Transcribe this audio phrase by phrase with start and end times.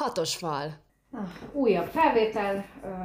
[0.00, 0.72] Hatos fal.
[1.10, 2.64] Na, újabb felvétel,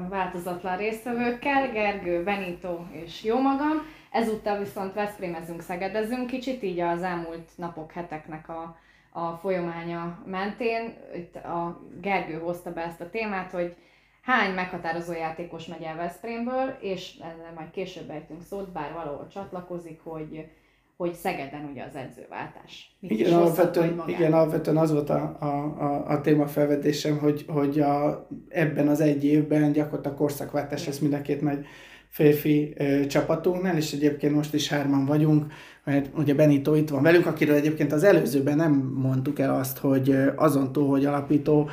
[0.10, 3.82] változatlan résztvevőkkel, Gergő, Benito és jó magam.
[4.12, 8.78] Ezúttal viszont Veszprémezünk, Szegedezünk kicsit, így az elmúlt napok, heteknek a,
[9.12, 10.98] a folyamánya mentén.
[11.16, 13.76] Itt a Gergő hozta be ezt a témát, hogy
[14.22, 20.00] hány meghatározó játékos megy el Veszprémből, és ezzel majd később ejtünk szót, bár valahol csatlakozik,
[20.04, 20.50] hogy
[20.98, 22.96] hogy Szegeden ugye az edzőváltás.
[23.00, 25.46] Mit igen, alapvetően, igen, alapvetően az volt a, a,
[25.80, 31.22] a, a témafelvetésem, hogy, hogy a, ebben az egy évben gyakorlatilag korszakváltás lesz mind a
[31.22, 31.66] két nagy
[32.10, 35.46] férfi ö, csapatunknál, és egyébként most is hárman vagyunk,
[35.84, 40.16] mert ugye Benito itt van velünk, akiről egyébként az előzőben nem mondtuk el azt, hogy
[40.36, 41.70] azon túl, hogy alapító,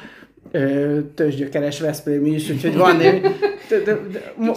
[1.14, 3.20] tőzsgyökeres Veszprémi is, úgyhogy van némi...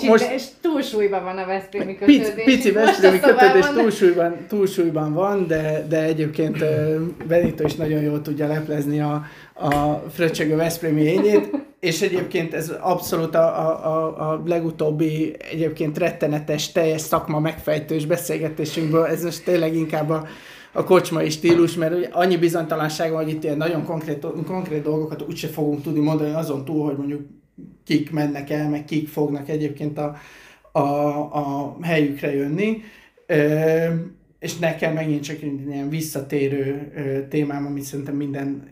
[0.07, 0.31] most...
[0.31, 2.29] és túlsúlyban van a Veszprémi kötődés.
[2.29, 6.63] Pici, pici Veszprémi kötődés túlsúlyban, túlsúlyban van, de, de egyébként
[7.27, 11.49] Benito is nagyon jól tudja leplezni a, a fröccsögő Veszprémi ényét,
[11.79, 19.23] és egyébként ez abszolút a, a, a legutóbbi egyébként rettenetes, teljes szakma megfejtős beszélgetésünkből, ez
[19.23, 20.27] most tényleg inkább a
[20.77, 25.21] a kocsmai stílus, mert ugye annyi bizonytalanság van, hogy itt ilyen nagyon konkrét, konkrét dolgokat
[25.21, 27.21] úgyse fogunk tudni mondani azon túl, hogy mondjuk
[27.83, 30.15] kik mennek el, meg kik fognak egyébként a,
[30.71, 30.79] a,
[31.19, 32.81] a helyükre jönni.
[33.25, 33.91] E,
[34.39, 38.69] és nekem megint csak ilyen visszatérő témám, amit szerintem minden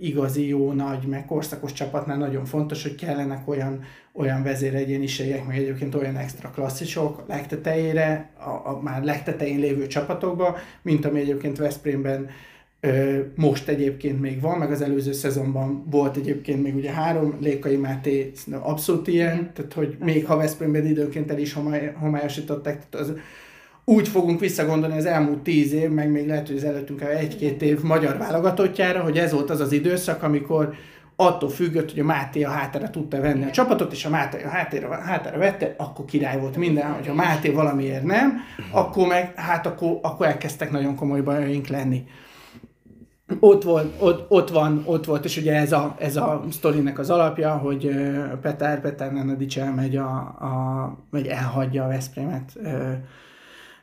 [0.00, 5.94] igazi, jó, nagy, meg korszakos csapatnál nagyon fontos, hogy kellenek olyan, olyan vezéregyéniségek, meg egyébként
[5.94, 12.28] olyan extra klasszisok legtetejére, a, a már legtetején lévő csapatokba, mint ami egyébként Veszprémben ö,
[13.34, 18.32] most egyébként még van, meg az előző szezonban volt egyébként még ugye három, Lékai Máté
[18.60, 21.56] abszolút ilyen, tehát hogy még ha Veszprémben időnként el is
[22.00, 23.14] homályosították, tehát az,
[23.84, 27.82] úgy fogunk visszagondolni az elmúlt tíz év, meg még lehet, hogy az előttünk egy-két év
[27.82, 30.74] magyar válogatottjára, hogy ez volt az az időszak, amikor
[31.16, 34.48] attól függött, hogy a Máté a hátára tudta venni a csapatot, és a Máté a
[34.48, 39.66] hátára, hátára vette, akkor király volt minden, hogy a Máté valamiért nem, akkor meg, hát
[39.66, 42.04] akkor, akkor elkezdtek nagyon komoly bajaink lenni.
[43.38, 47.10] Ott volt, ott, ott van, ott volt, és ugye ez a, ez a sztorinek az
[47.10, 47.90] alapja, hogy
[48.42, 52.58] Petár, Petár Nenadics elmegy, a, a, vagy elhagyja a Veszprémet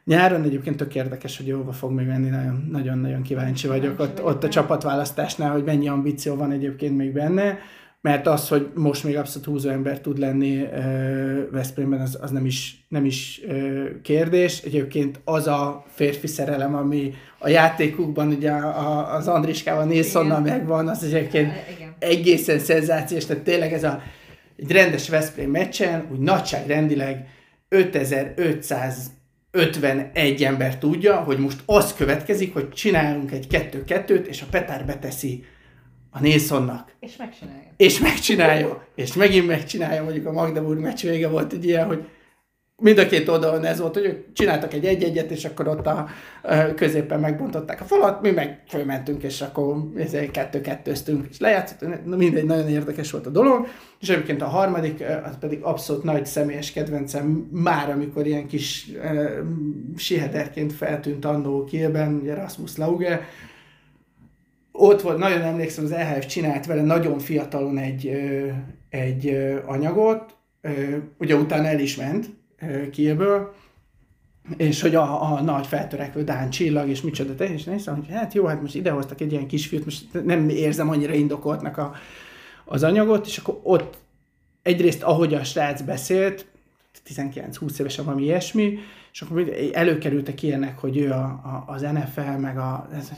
[0.05, 0.43] Nyáron.
[0.43, 2.29] Egyébként tök érdekes, hogy hova fog még menni,
[2.71, 3.99] nagyon-nagyon kíváncsi vagyok.
[3.99, 7.57] Ott, ott a csapatválasztásnál, hogy mennyi ambíció van egyébként még benne,
[8.01, 12.45] mert az, hogy most még abszolút húzó ember tud lenni uh, Veszprémben, az, az nem
[12.45, 14.61] is, nem is uh, kérdés.
[14.61, 21.03] Egyébként az a férfi szerelem, ami a játékukban, ugye a, az Andriskával, Nilssonnal megvan, az
[21.03, 21.95] egyébként Igen.
[21.99, 24.01] egészen szenzációs, tehát tényleg ez a
[24.57, 27.27] egy rendes Veszprém meccsen, úgy nagyságrendileg
[27.69, 29.11] 5500
[29.51, 35.43] 51 ember tudja, hogy most az következik, hogy csinálunk egy kettő-kettőt, és a Petár beteszi
[36.09, 36.95] a Nilssonnak.
[36.99, 37.73] És megcsinálja.
[37.77, 38.87] És megcsinálja.
[38.95, 42.07] És megint megcsinálja, mondjuk a Magdeburg meccs vége volt egy ilyen, hogy
[42.81, 46.07] mind a két oldalon ez volt, hogy ők csináltak egy egy-egyet, és akkor ott a,
[46.75, 49.75] középen megbontották a falat, mi meg fölmentünk, és akkor
[50.31, 53.67] kettő-kettőztünk, és lejátszottunk, mindegy, nagyon érdekes volt a dolog,
[53.99, 59.29] és egyébként a harmadik, az pedig abszolút nagy személyes kedvencem, már amikor ilyen kis uh,
[59.95, 63.27] sihederként feltűnt annó Kielben, ugye Rasmus Lauge,
[64.77, 68.11] ott volt, nagyon emlékszem, az EHF csinált vele nagyon fiatalon egy,
[68.89, 70.35] egy anyagot,
[71.17, 72.29] ugye utána el is ment,
[72.91, 73.53] Kielből,
[74.57, 78.45] és hogy a, a nagy feltörekvő Dán csillag, és micsoda te, és hogy hát jó,
[78.45, 81.93] hát most idehoztak egy ilyen kisfiút, most nem érzem annyira indokoltnak a,
[82.65, 83.97] az anyagot, és akkor ott
[84.61, 86.45] egyrészt, ahogy a srác beszélt,
[87.09, 88.79] 19-20 évesen valami ilyesmi,
[89.11, 92.89] és akkor előkerültek ilyenek, hogy ő a, a, az NFL, meg a...
[92.93, 93.11] Ez,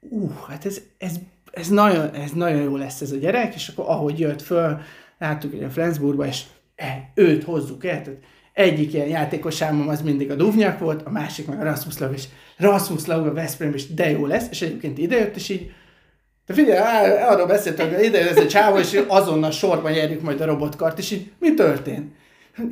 [0.00, 1.14] uh, hát ez, ez,
[1.50, 4.80] ez, nagyon, ez nagyon jó lesz ez a gyerek, és akkor ahogy jött föl,
[5.18, 6.42] láttuk, hogy a Flensburgba, és
[6.76, 8.20] e, őt hozzuk el, tehát
[8.52, 12.12] egyik ilyen játékos álmom az mindig a Duvnyak volt, a másik meg a Rasmus Lau,
[12.12, 12.24] és
[12.56, 15.70] Rasmus Lau Veszprém is de jó lesz, és egyébként idejött, és így
[16.48, 20.44] de figyelj, arról beszéltem, hogy ide ez a csávó, és azonnal sorban nyerjük majd a
[20.44, 22.12] robotkart, és így mi történt?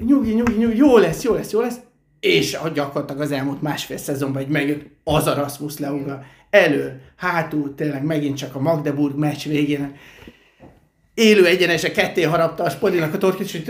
[0.07, 1.77] Nyugi, nyugi, nyugi, jó lesz, jó lesz, jó lesz.
[2.21, 6.23] És gyakorlatilag az elmúlt másfél szezonban egy megjött az a Rasmus Leuga
[6.57, 9.95] elő, hátul, tényleg megint csak a Magdeburg meccs végén
[11.17, 13.63] élő egyenese ketté harapta a Spodinak a torkit, és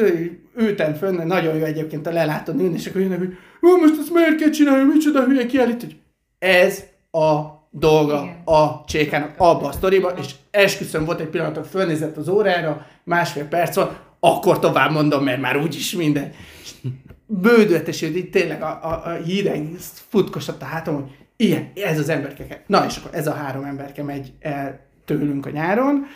[0.57, 4.37] ültem fönn, nagyon jó egyébként a lelátón ülni, és akkor jönnek, hogy most ezt miért
[4.37, 5.97] kell csinálni, micsoda hülye kiállít, hogy
[6.39, 8.43] ez a dolga Igen.
[8.45, 13.45] a csékának abba a sztoriba, és esküszöm volt egy pillanat, hogy fölnézett az órára, másfél
[13.45, 16.33] perc van, akkor tovább mondom, mert már úgyis minden.
[17.27, 19.69] Bődöttes, hogy tényleg a, a, a híreg
[20.09, 22.63] futkosott a hátam, hogy ilyen, ez az emberke.
[22.67, 26.07] Na és akkor ez a három emberke megy el tőlünk a nyáron.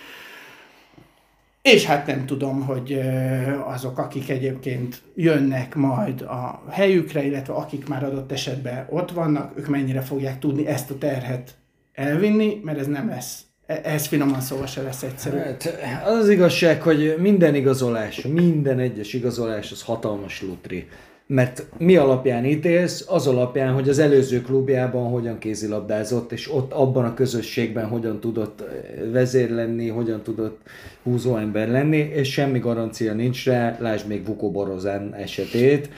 [1.63, 3.01] És hát nem tudom, hogy
[3.65, 9.69] azok, akik egyébként jönnek majd a helyükre, illetve akik már adott esetben ott vannak, ők
[9.69, 11.55] mennyire fogják tudni ezt a terhet
[11.93, 13.45] elvinni, mert ez nem lesz
[13.83, 15.37] ez finoman szóval se lesz egyszerű.
[15.37, 20.89] Hát, az az igazság, hogy minden igazolás, minden egyes igazolás az hatalmas lutri.
[21.27, 27.05] Mert mi alapján ítélsz, az alapján, hogy az előző klubjában hogyan kézilabdázott, és ott abban
[27.05, 28.67] a közösségben hogyan tudott eh,
[29.13, 30.61] vezér lenni, hogyan tudott
[31.03, 35.89] húzóember lenni, és semmi garancia nincs rá, lásd még Vuko Borozán esetét,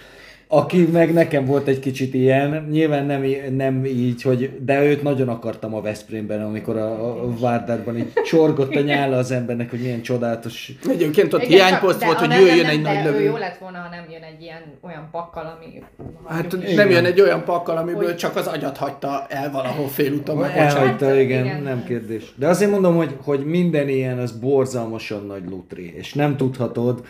[0.54, 3.24] aki meg nekem volt egy kicsit ilyen, nyilván nem,
[3.56, 8.74] nem így, hogy, de őt nagyon akartam a Veszprémben, amikor a, a Várdárban így csorgott
[8.74, 10.72] a nyála az embernek, hogy milyen csodálatos.
[10.88, 13.22] Egyébként ott hiányposzt volt, hogy jöjjön egy nagy lövő.
[13.22, 15.82] jó lett volna, ha nem jön egy ilyen olyan pakkal, ami...
[16.26, 16.74] Hát igen.
[16.74, 18.16] nem jön egy olyan pakkal, amiből hogy...
[18.16, 20.44] csak az agyat hagyta el valahol félúton.
[20.44, 22.34] Elhagyta, hát, igen, igen, nem kérdés.
[22.36, 27.02] De azért mondom, hogy, hogy minden ilyen az borzalmasan nagy lutri, és nem tudhatod,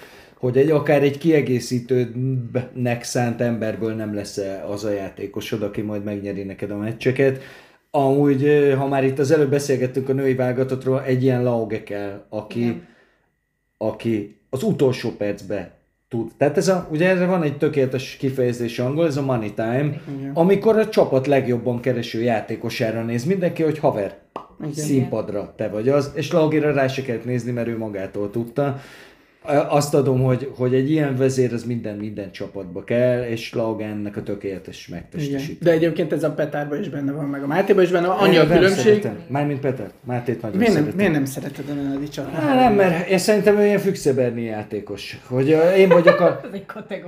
[0.43, 4.41] hogy egy akár egy kiegészítőnek szánt emberből nem lesz
[4.71, 7.41] az a játékosod, aki majd megnyeri neked a meccseket.
[7.91, 12.83] Amúgy, ha már itt az előbb beszélgettünk a női válogatottról, egy ilyen Lauge kell, aki,
[13.79, 15.75] aki az utolsó percbe
[16.09, 16.31] tud.
[16.37, 20.31] Tehát ez a, ugye erre van egy tökéletes kifejezés angol, ez a money time, Igen.
[20.35, 24.19] amikor a csapat legjobban kereső játékosára néz mindenki, hogy haver,
[24.61, 24.73] Igen.
[24.73, 28.81] színpadra te vagy az, és Laugera rá se kellett nézni, mert ő magától tudta
[29.69, 34.23] azt adom, hogy, hogy egy ilyen vezér az minden, minden csapatba kell, és Laugánnak a
[34.23, 35.59] tökéletes megtestesítés.
[35.59, 38.37] De egyébként ez a Petárban is benne van, meg a Mátéban is benne van, annyi
[38.37, 39.09] a különbség.
[39.27, 40.99] Mármint Petár, Mátét nagyon miért nem, szeretem.
[40.99, 42.55] Miért nem szereted a Nenadi csatát?
[42.55, 45.21] Nem, mert én szerintem ő ilyen fükszeberni játékos.
[45.27, 46.41] Hogy én vagyok a...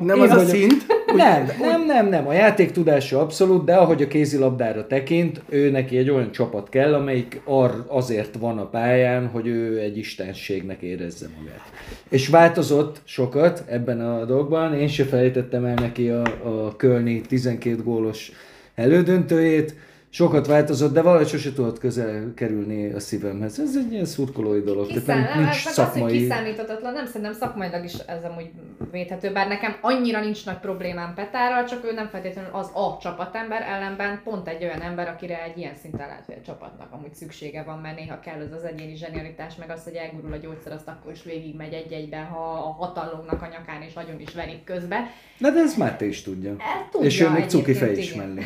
[0.01, 0.87] nem az a szint?
[1.17, 2.27] Nem, nem, nem, nem.
[2.27, 6.95] A játék tudása abszolút, de ahogy a kézilabdára tekint, ő neki egy olyan csapat kell,
[6.95, 11.63] amelyik ar, azért van a pályán, hogy ő egy istenségnek érezze magát.
[12.09, 14.75] És változott sokat ebben a dolgban.
[14.75, 18.33] Én se felejtettem el neki a, a Kölni 12 gólos
[18.75, 19.75] elődöntőjét
[20.15, 23.61] sokat változott, de valahogy sose tudott közel kerülni a szívemhez.
[23.61, 24.87] Ez egy ilyen szurkolói dolog.
[24.87, 26.03] Kiszám, tehát nem, nincs szakmai...
[26.03, 28.51] Az, hogy kiszámíthatatlan, nem szerintem szakmailag is ez amúgy
[28.91, 33.63] védhető, bár nekem annyira nincs nagy problémám Petárral, csak ő nem feltétlenül az a csapatember,
[33.63, 37.63] ellenben pont egy olyan ember, akire egy ilyen szinten lehet, hogy a csapatnak amúgy szüksége
[37.63, 40.89] van, mert néha kell az az egyéni zsenialitás, meg az, hogy elgurul a gyógyszer, azt
[40.89, 45.11] akkor is végig megy egy-egyben, ha a hatalomnak a nyakán és nagyon is verik közbe.
[45.39, 46.51] Na de ezt Máté is tudja.
[46.51, 48.43] E, tudja és ő még cuki fej is mellé.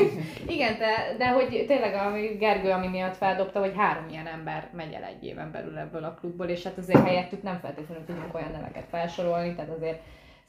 [0.54, 4.92] igen, de, de hogy tényleg a Gergő, ami miatt feldobta, hogy három ilyen ember megy
[4.92, 8.50] el egy éven belül ebből a klubból, és hát azért helyettük nem feltétlenül tudunk olyan
[8.50, 10.00] neveket felsorolni, tehát azért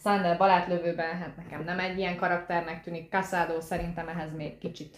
[0.03, 4.97] Sander balátlövőben, hát nekem nem egy ilyen karakternek tűnik, Casado szerintem ehhez még kicsit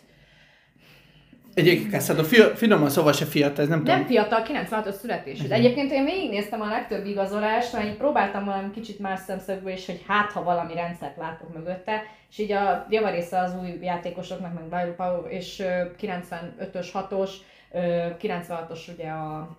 [1.61, 2.23] Egyébként Casado
[2.55, 4.07] finoman szóval se fiatal, ez nem, nem tudom.
[4.07, 5.47] fiatal, 96-os születésű.
[5.47, 9.85] De egyébként én végignéztem a legtöbb igazolást, mert így próbáltam valami kicsit más szemszögből is,
[9.85, 14.63] hogy hát ha valami rendszert látok mögötte, és így a javarésze az új játékosoknak, meg
[14.63, 15.63] Bajru Pau, és
[16.01, 17.29] 95-ös, 6-os,
[18.21, 19.57] 96-os ugye a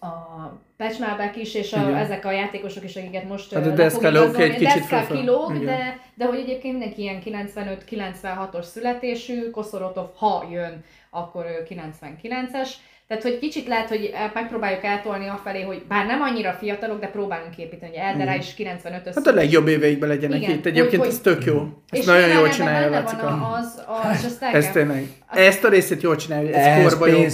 [0.00, 4.50] a Pecsmábek is, és a, ezek a játékosok is, akiket most hát a Deszka egy
[4.50, 11.44] kicsit Deszka kilóg, de, de hogy egyébként mindenki ilyen 95-96-os születésű, Koszorotov, ha jön, akkor
[11.44, 12.68] ő 99-es,
[13.10, 17.58] tehát, hogy kicsit lehet, hogy megpróbáljuk eltolni afelé, hogy bár nem annyira fiatalok, de próbálunk
[17.58, 20.66] építeni, hogy Eldera is 95 ös Hát a legjobb éveikben legyenek Igen, itt.
[20.66, 21.68] Egyébként hogy, ez tök jó.
[21.88, 23.14] Ezt nagyon jól csinálja Laci.
[23.58, 25.06] Az, az, az ez tényleg.
[25.30, 27.24] Ezt a részét jól csinálja, ez korba jó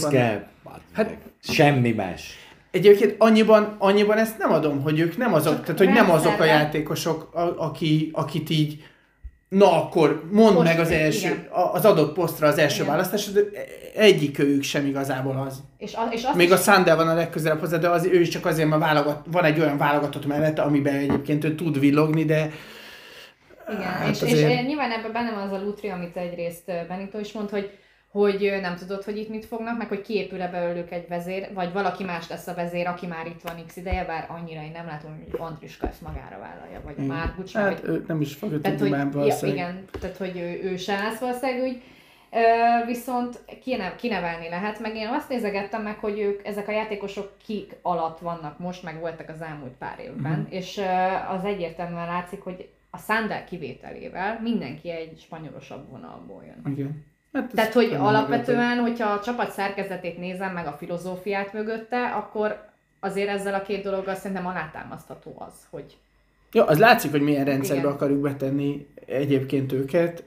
[0.63, 0.81] van.
[0.93, 2.46] Hát semmi más.
[2.77, 6.41] Egyébként annyiban, annyiban ezt nem adom, hogy ők nem azok, Csak tehát hogy nem azok
[6.41, 8.85] a játékosok, a, aki, akit így
[9.49, 11.49] na akkor mondd Most, meg az első, igen.
[11.73, 13.29] az adott posztra az első választás,
[13.95, 15.63] egyik őjük sem igazából az.
[15.79, 18.29] És, a, és azt Még a Sandel van a legközelebb hozzá, de az, ő is
[18.29, 22.51] csak azért, mert válogat, van egy olyan válogatott mellett, amiben egyébként ő tud villogni, de
[23.69, 24.51] igen, hát és, azért...
[24.51, 27.71] és nyilván ebben benne van az a lutri, amit egyrészt Benito is mond, hogy
[28.17, 32.05] hogy nem tudod, hogy itt mit fognak, meg hogy kiépül-e belőlük egy vezér, vagy valaki
[32.05, 35.11] más lesz a vezér, aki már itt van x ideje, bár annyira én nem látom,
[35.11, 37.53] hogy Andriska ezt magára vállalja, vagy a Márkucs.
[37.53, 37.91] Hát vagy...
[37.91, 41.63] ő nem is fog tehát, hogy, ja, Igen, tehát hogy ő, ő se lesz valószínűleg
[41.63, 41.83] úgy.
[42.87, 47.77] viszont kine, kinevelni lehet, meg én azt nézegettem meg, hogy ők, ezek a játékosok kik
[47.83, 50.55] alatt vannak most, meg voltak az elmúlt pár évben, uh-huh.
[50.55, 50.81] és
[51.29, 56.75] az egyértelműen látszik, hogy a Sandel kivételével mindenki egy spanyolosabb vonalból jön.
[56.75, 57.05] Igen.
[57.37, 62.69] Hát Tehát, hogy alapvetően, hogyha a csapat szerkezetét nézem, meg a filozófiát mögötte, akkor
[63.01, 65.97] azért ezzel a két dologgal szerintem alátámasztható az, hogy...
[66.57, 67.93] Jó, az látszik, hogy milyen rendszerbe Igen.
[67.93, 70.25] akarjuk betenni egyébként őket.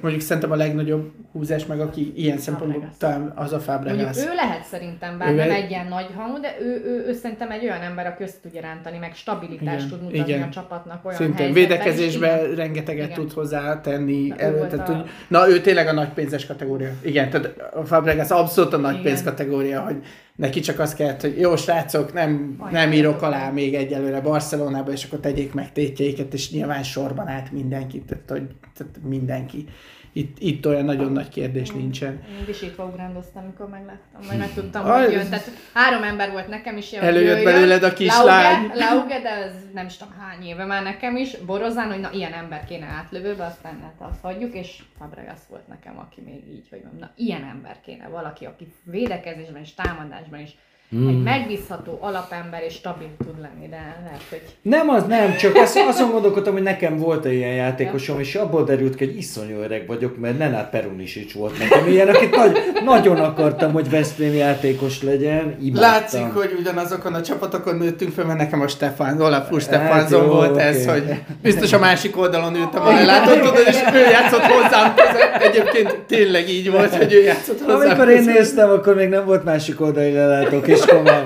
[0.00, 4.16] Mondjuk szerintem a legnagyobb húzás meg, aki ilyen szempontból talán az a Fabregas.
[4.16, 7.12] Mondjuk ő lehet szerintem, bár ő nem egy ilyen nagy hangú, de ő, ő, ő,
[7.12, 10.48] szerintem egy olyan ember, aki össze tudja rántani, meg stabilitást igen, tud mutatni igen.
[10.48, 13.18] a csapatnak olyan Szintén védekezésben is, rengeteget igen.
[13.18, 14.26] tud hozzá tenni.
[14.28, 14.92] Na, elő, tehát, a...
[14.94, 16.90] hogy, na, ő tényleg a nagy pénzes kategória.
[17.02, 19.04] Igen, tehát a Fabregas abszolút a nagy igen.
[19.04, 19.96] pénz kategória, hogy
[20.36, 25.04] neki csak az kellett, hogy jó srácok, nem, nem írok alá még egyelőre Barcelonába, és
[25.04, 28.46] akkor tegyék meg tétjeiket, és nyilván sorban át mindenki, tehát, hogy,
[28.76, 29.66] tehát mindenki
[30.12, 32.22] itt, itt olyan nagyon nagy kérdés nincsen.
[32.38, 35.28] Én visítva ugrándoztam, amikor megláttam, vagy megtudtam, hogy jön.
[35.28, 36.92] Tehát három ember volt nekem is.
[36.92, 38.66] Előjött belőled a kislány.
[38.66, 41.36] Lauge, Lauge, de ez nem is tudom hány éve már nekem is.
[41.36, 45.98] Borozán, hogy na ilyen ember kéne átlövőbe, aztán hát azt hagyjuk, és Fabregas volt nekem,
[45.98, 50.56] aki még így, hogy na ilyen ember kéne, valaki, aki védekezésben és támadásban is
[50.96, 51.08] Mm.
[51.08, 54.42] Egy megbízható alapember és stabil tud lenni, de lehet, hogy...
[54.62, 58.64] Nem, az nem, csak azt, azon gondolkodtam, hogy nekem volt egy ilyen játékosom, és abból
[58.64, 63.16] derült ki, hogy iszonyú öreg vagyok, mert Nenát Perunisics volt nekem ilyen, akit nagy, nagyon
[63.16, 65.90] akartam, hogy Veszprém játékos legyen, imádtam.
[65.90, 70.50] Látszik, hogy ugyanazokon a csapatokon nőttünk fel, mert nekem a Stefán, Olafú Stefánzon hát volt
[70.50, 70.64] okay.
[70.64, 75.42] ez, hogy biztos a másik oldalon ültem, ahol látottad, és ő játszott hozzám között.
[75.42, 79.44] Egyébként tényleg így volt, hogy ő játszott hozzám Amikor én néztem, akkor még nem volt
[79.44, 81.24] másik oldali lelátók, és komolyan.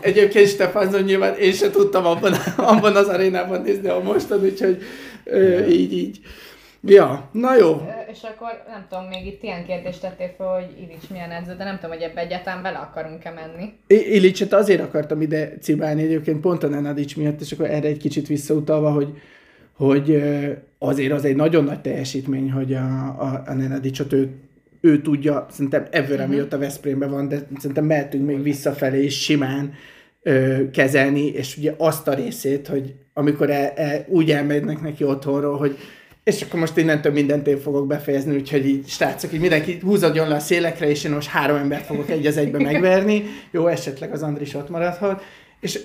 [0.00, 4.82] Egyébként Stefanzon nyilván én se tudtam abban, abban az arénában nézni, a mostan, úgyhogy
[5.24, 6.20] ö, így, így.
[6.86, 7.88] Ja, na jó.
[8.12, 11.64] És akkor nem tudom, még itt ilyen kérdést tettél fel, hogy Ilics milyen edző, de
[11.64, 13.72] nem tudom, hogy ebbe egyáltalán bele akarunk-e menni.
[13.86, 18.26] Ilicset azért akartam ide cibálni egyébként pont a Nenadics miatt, és akkor erre egy kicsit
[18.26, 19.08] visszautalva, hogy,
[19.76, 20.22] hogy
[20.78, 22.84] azért az egy nagyon nagy teljesítmény, hogy a,
[23.18, 24.30] a, a Nenadicsot ő
[24.84, 26.24] ő tudja, szerintem ever, uh-huh.
[26.24, 29.72] amióta Veszprémben van, de szerintem mehetünk még visszafelé és simán
[30.22, 35.56] ö, kezelni, és ugye azt a részét, hogy amikor e, e, úgy elmegynek neki otthonról,
[35.56, 35.78] hogy
[36.24, 40.34] és akkor most innentől mindent én fogok befejezni, úgyhogy így srácok, így mindenki húzadjon le
[40.34, 43.24] a szélekre, és én most három embert fogok egy az egybe megverni.
[43.50, 45.22] Jó, esetleg az Andris ott maradhat.
[45.60, 45.80] És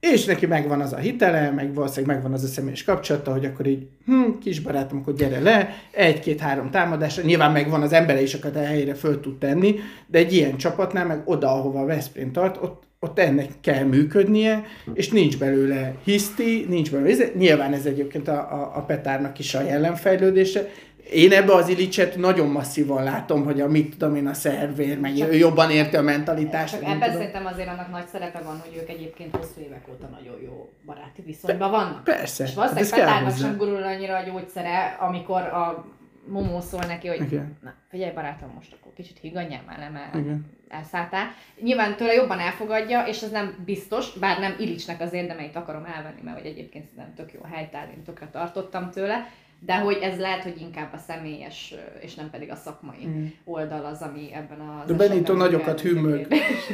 [0.00, 3.66] és neki megvan az a hitele, meg valószínűleg megvan az a személyes kapcsolata, hogy akkor
[3.66, 8.56] így, hm, kis barátom, akkor gyere le, egy-két-három támadásra, nyilván megvan az embere is, akit
[8.56, 9.74] a helyére föl tud tenni,
[10.06, 14.64] de egy ilyen csapatnál, meg oda, ahova a Veszprém tart, ott, ott ennek kell működnie,
[14.94, 19.62] és nincs belőle hiszti, nincs belőle, nyilván ez egyébként a, a, a Petárnak is a
[19.62, 20.68] jelenfejlődése,
[21.10, 25.14] én ebbe az Ilicset nagyon masszívan látom, hogy a mit tudom én a szervér, meg
[25.14, 26.74] csak, ő jobban érti a mentalitást.
[26.74, 30.40] Csak ebben szerintem azért annak nagy szerepe van, hogy ők egyébként hosszú évek óta nagyon
[30.42, 32.04] jó baráti viszonyban vannak.
[32.04, 32.44] Persze.
[32.44, 35.94] És valószínűleg Petárnak sem gurul annyira a gyógyszere, amikor a
[36.28, 37.58] Momó szól neki, hogy Igen.
[37.62, 40.46] na, figyelj barátom, most akkor kicsit higgadjál már le, mert Igen.
[40.68, 41.26] elszálltál.
[41.60, 46.20] Nyilván tőle jobban elfogadja, és ez nem biztos, bár nem Ilicsnek az érdemeit akarom elvenni,
[46.22, 49.26] mert hogy egyébként szerintem tök jó helytál, én tökre tartottam tőle,
[49.60, 53.26] de hogy ez lehet, hogy inkább a személyes, és nem pedig a szakmai mm.
[53.44, 56.26] oldal az, ami ebben az De Benito nagyokat hűmög.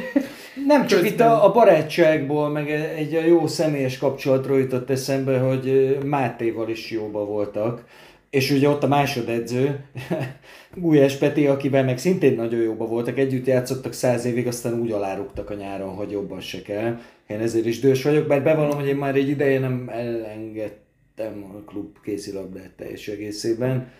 [0.67, 6.69] nem csak itt a, a barátságból, meg egy jó személyes kapcsolatról jutott eszembe, hogy Mátéval
[6.69, 7.83] is jóba voltak,
[8.29, 9.85] és ugye ott a másodedző,
[10.75, 15.49] Gulyás Peti, akivel meg szintén nagyon jóba voltak, együtt játszottak száz évig, aztán úgy alárugtak
[15.49, 16.99] a nyáron, hogy jobban se kell.
[17.27, 20.82] Én ezért is dős vagyok, bár bevallom, hogy én már egy ideje nem elengedtem
[21.15, 23.91] szerettem a klub kézilabdát teljes egészében.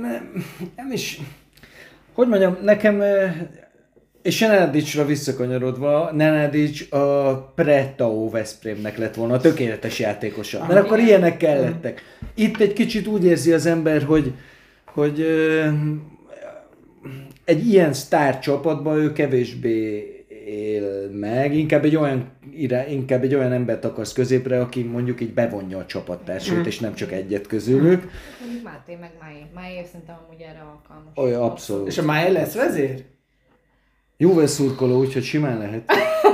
[0.00, 0.44] Nem,
[0.76, 1.20] nem is,
[2.12, 3.02] hogy mondjam, nekem,
[4.22, 10.66] és Nenadicsra visszakanyarodva, Nenadics a Pretao Veszprémnek lett volna a tökéletes játékosa.
[10.66, 12.02] Mert akkor ilyenek kellettek.
[12.34, 14.32] Itt egy kicsit úgy érzi az ember, hogy,
[14.84, 15.26] hogy
[17.44, 20.10] egy ilyen sztár csapatban ő kevésbé
[20.46, 22.30] él meg, inkább egy olyan,
[22.88, 26.64] inkább egy olyan embert akarsz középre, aki mondjuk így bevonja a csapattársait, mm.
[26.64, 28.10] és nem csak egyet közülük.
[28.40, 29.46] Mondjuk Máté meg Máé.
[29.54, 31.12] Máé szerintem amúgy erre alkalmas.
[31.14, 31.86] Olyan, abszolút.
[31.86, 33.04] És a Máé lesz vezér?
[34.16, 35.92] Juve szurkoló, úgyhogy simán lehet.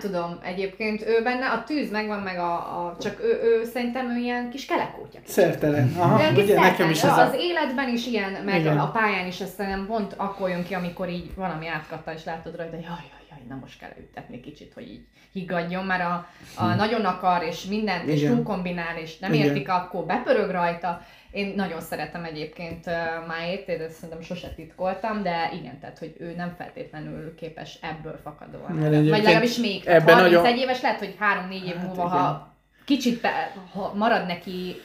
[0.00, 4.10] Nem tudom egyébként, ő benne a tűz megvan, meg a, a csak ő, ő szerintem
[4.10, 5.18] ő ilyen kis kelekótya.
[5.24, 5.92] Szertelen.
[5.98, 6.62] Aha, ugye szertelen.
[6.62, 7.26] nekem is ez a...
[7.26, 8.78] Az életben is ilyen, meg Igen.
[8.78, 12.56] a pályán is, ezt szerintem pont akkor jön ki, amikor így valami átkatta, és látod
[12.56, 16.28] rajta, hogy jaj, jaj, jaj, na most kell ütetni kicsit, hogy így higgadjon, mert a,
[16.54, 16.76] a hm.
[16.76, 18.16] nagyon akar, és mindent, Igen.
[18.16, 19.46] és túl kombinál, és nem Igen.
[19.46, 21.00] értik, akkor bepörög rajta
[21.36, 22.84] én nagyon szeretem egyébként
[23.26, 28.18] Máét, én ezt szerintem sose titkoltam, de igen, tehát hogy ő nem feltétlenül képes ebből
[28.22, 28.80] fakadóan.
[28.80, 29.86] Vagy legalábbis még.
[29.86, 30.58] Ebben 31 nagyon...
[30.58, 31.16] éves lehet, hogy
[31.50, 32.18] 3-4 év hát, múlva, igen.
[32.18, 34.76] ha kicsit be, ha marad neki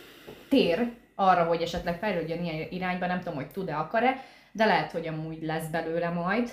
[0.49, 5.07] tér arra, hogy esetleg fejlődjön ilyen irányba, nem tudom, hogy tud-e, akar-e, de lehet, hogy
[5.07, 6.51] amúgy lesz belőle majd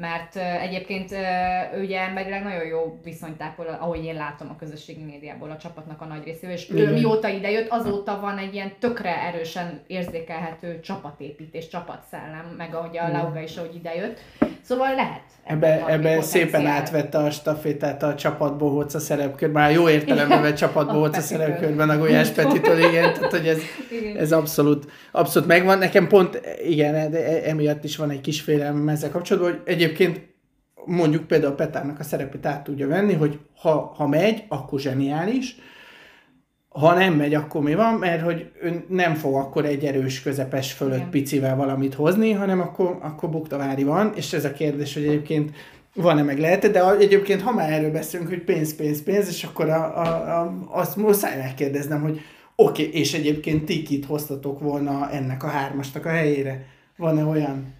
[0.00, 5.56] mert egyébként uh, ugye emberileg nagyon jó viszonytápol, ahogy én látom a közösségi médiából a
[5.56, 10.80] csapatnak a nagy részével, és ő mióta idejött, azóta van egy ilyen tökre erősen érzékelhető
[10.80, 14.20] csapatépítés, csapatszellem, meg ahogy a Lauga is, ahogy idejött.
[14.62, 15.22] Szóval lehet.
[15.44, 20.86] Ebbe, ebbe szépen átvette a stafétát a csapat bohóca szerepkör, már jó értelemben vett csapat
[20.86, 23.58] bohóca szerepkörben a Gulyás Petitől, igen, tehát hogy ez,
[24.16, 25.78] ez abszolút, abszolút megvan.
[25.78, 29.87] Nekem pont, igen, de e- emiatt is van egy kis félelmem ezzel kapcsolatban, hogy egyébként
[30.84, 35.56] mondjuk például Petárnak a szerepét át tudja venni, hogy ha, ha megy, akkor zseniális,
[36.68, 37.94] ha nem megy, akkor mi van?
[37.94, 41.10] Mert hogy ő nem fog akkor egy erős közepes fölött Igen.
[41.10, 45.50] picivel valamit hozni, hanem akkor, akkor buktavári van, és ez a kérdés, hogy egyébként
[45.94, 49.68] van-e meg lehet de egyébként ha már erről beszélünk, hogy pénz, pénz, pénz, és akkor
[49.68, 52.20] a, a, a, azt muszáj megkérdeznem, hogy
[52.56, 56.66] oké, okay, és egyébként ti kit hoztatok volna ennek a hármasnak a helyére?
[56.96, 57.74] Van-e olyan?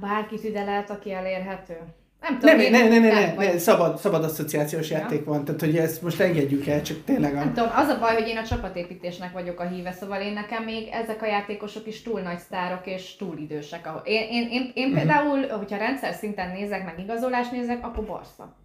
[0.00, 1.76] Bárkit ide lehet, aki elérhető.
[2.20, 4.98] Nem tudom, nem, nem, nem, nem, nem, nem, szabad, szabad asszociációs ja.
[4.98, 7.38] játék van, tehát hogy ezt most engedjük el, csak tényleg a...
[7.38, 10.62] Nem tudom, az a baj, hogy én a csapatépítésnek vagyok a híve, szóval én nekem
[10.62, 13.88] még ezek a játékosok is túl nagy sztárok és túl idősek.
[14.04, 14.98] Én, én, én, én uh-huh.
[14.98, 18.56] például, hogyha rendszer szinten nézek, meg igazolást nézek, akkor Barca.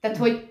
[0.00, 0.32] Tehát, uh-huh.
[0.32, 0.50] hogy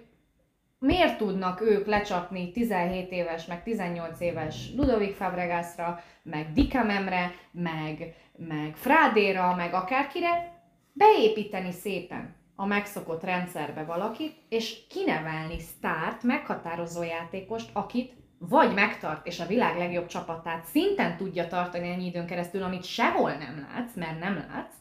[0.82, 8.76] miért tudnak ők lecsapni 17 éves, meg 18 éves Ludovic Fabregasra, meg Dikamemre, meg, meg
[8.76, 10.62] Frádéra, meg akárkire,
[10.94, 19.40] beépíteni szépen a megszokott rendszerbe valakit, és kinevelni sztárt, meghatározó játékost, akit vagy megtart, és
[19.40, 24.20] a világ legjobb csapatát szinten tudja tartani ennyi időn keresztül, amit sehol nem látsz, mert
[24.20, 24.76] nem látsz,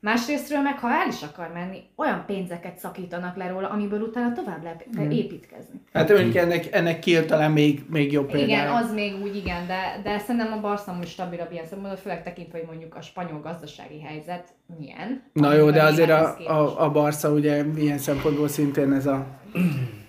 [0.00, 4.62] Másrésztről meg, ha el is akar menni, olyan pénzeket szakítanak le róla, amiből utána tovább
[4.62, 5.10] lehet hmm.
[5.10, 5.80] építkezni.
[5.92, 8.48] Hát mondjuk ennek, ennek kiért talán még, még jobb például.
[8.48, 12.22] Igen, az még úgy igen, de, de szerintem a Barca most stabilabb ilyen szempontból, főleg
[12.22, 15.22] tekintve, hogy mondjuk a spanyol gazdasági helyzet milyen.
[15.32, 19.26] Na jó, de azért a, a, a Barca ugye ilyen szempontból szintén ez a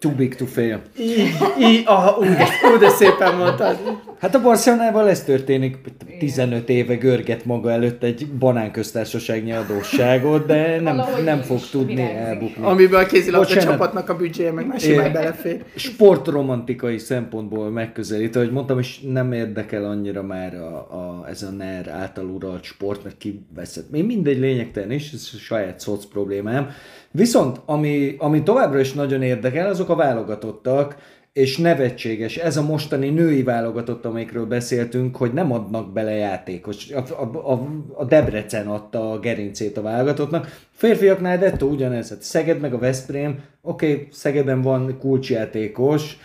[0.00, 0.80] Too big to fail.
[0.98, 2.28] Így, így aha, úgy,
[2.72, 3.78] úgy, de szépen mondtad.
[4.20, 5.76] Hát a Barcelonával ez történik,
[6.18, 12.16] 15 éve görget maga előtt egy banánköztársaságnyi adósságot, de nem, nem fog tudni virágzik.
[12.16, 12.64] elbukni.
[12.64, 15.64] Amiben a kézilabda csapatnak a büdzséje meg már simán belefér.
[15.74, 21.88] Sportromantikai szempontból megközelít, ahogy mondtam, és nem érdekel annyira már a, a, ez a NER
[21.88, 23.94] által uralt sport, mert kiveszett.
[23.94, 26.70] Én mindegy lényegtelen is, ez a saját szoc problémám.
[27.12, 30.96] Viszont ami, ami továbbra is nagyon érdekel, azok a válogatottak,
[31.32, 32.36] és nevetséges.
[32.36, 36.90] Ez a mostani női válogatott, amikről beszéltünk, hogy nem adnak bele játékos.
[36.90, 40.66] A, a, a, a Debrecen adta a gerincét a válogatottnak.
[40.72, 42.08] Férfiaknál dettó ugyanez.
[42.08, 46.16] Hát Szeged meg a Veszprém, oké, okay, Szegeden van kulcsjátékos,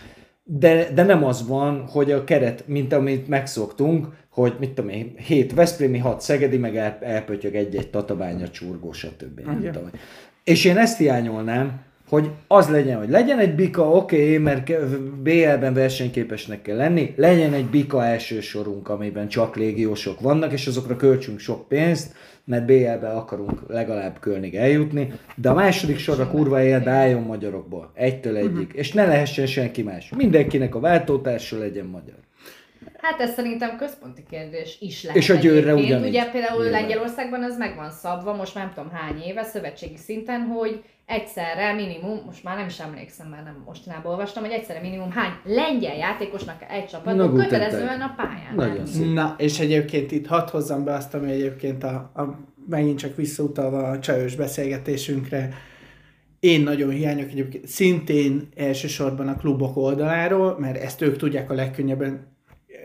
[0.43, 5.13] de, de nem az van, hogy a keret, mint amit megszoktunk, hogy mit tudom én,
[5.17, 9.41] 7 Veszprémi, 6 Szegedi, meg el, elpötyög egy-egy tatabánya csurgó, stb.
[10.46, 14.72] És én ezt hiányolnám, hogy az legyen, hogy legyen egy bika, oké, okay, mert
[15.22, 20.96] BL-ben versenyképesnek kell lenni, legyen egy bika első sorunk, amiben csak légiósok vannak, és azokra
[20.96, 26.92] költsünk sok pénzt, mert BL-be akarunk legalább kölnig eljutni, de a második sorra kurva életbe
[26.92, 28.80] álljon magyarokból, egytől egyik, uh-huh.
[28.80, 30.12] és ne lehessen senki más.
[30.16, 32.18] Mindenkinek a váltótársa legyen magyar.
[32.98, 35.18] Hát ez szerintem központi kérdés is lehet.
[35.18, 36.10] És a győrre ugyanígy.
[36.10, 36.82] Ugye például Nyilván.
[36.82, 41.74] Lengyelországban az meg van szabva, most már nem tudom hány éve, szövetségi szinten, hogy egyszerre
[41.74, 45.96] minimum, most már nem is emlékszem, már nem mostanában olvastam, hogy egyszerre minimum hány lengyel
[45.96, 48.56] játékosnak egy csapatban kötelezően a pályán.
[48.56, 53.16] Nagyon Na, és egyébként itt hadd hozzam be azt, ami egyébként a, a megint csak
[53.16, 55.54] visszautalva a csajos beszélgetésünkre,
[56.40, 62.35] én nagyon hiányok egyébként szintén elsősorban a klubok oldaláról, mert ezt ők tudják a legkönnyebben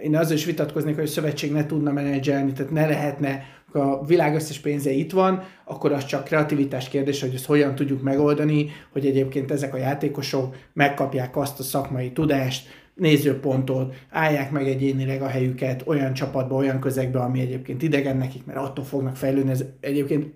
[0.02, 4.34] én azzal is vitatkoznék, hogy a szövetség ne tudna menedzselni, tehát ne lehetne, a világ
[4.34, 9.06] összes pénze itt van, akkor az csak kreativitás kérdés, hogy ezt hogyan tudjuk megoldani, hogy
[9.06, 15.82] egyébként ezek a játékosok megkapják azt a szakmai tudást, nézőpontot, állják meg egyénileg a helyüket
[15.86, 19.50] olyan csapatba, olyan közegbe, ami egyébként idegen nekik, mert attól fognak fejlődni.
[19.50, 20.34] Ez egyébként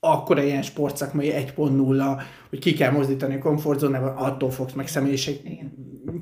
[0.00, 5.40] akkora ilyen sportszakmai 1.0, hogy ki kell mozdítani a komfortzónában, attól fogsz meg személyiség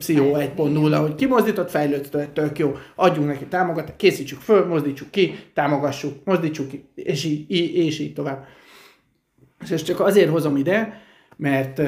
[0.00, 6.24] pszichó 1.0, hogy kimozdított, fejlődött, tök jó, adjunk neki támogatást, készítsük föl, mozdítsuk ki, támogassuk,
[6.24, 8.44] mozdítsuk ki, és így, így, és így tovább.
[9.62, 11.00] És ezt csak azért hozom ide,
[11.36, 11.80] mert,